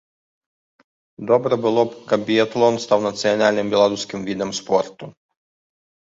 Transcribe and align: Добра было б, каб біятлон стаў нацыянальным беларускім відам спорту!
Добра 1.31 1.53
было 1.65 1.81
б, 1.89 1.99
каб 2.13 2.19
біятлон 2.31 2.81
стаў 2.87 2.99
нацыянальным 3.09 3.67
беларускім 3.75 4.19
відам 4.33 4.51
спорту! 4.63 5.05